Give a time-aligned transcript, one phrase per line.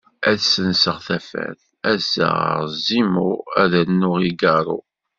[0.29, 4.79] Ad ssenseɣ tafat, ad ssaɣeɣ Zimu ad rnuɣ igarru.